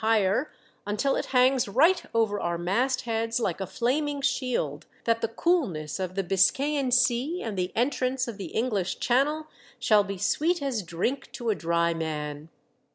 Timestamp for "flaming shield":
3.67-4.87